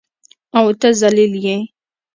او 0.57 0.65
ته 0.79 0.87
ذلیل 0.99 1.33
یې. 1.45 1.57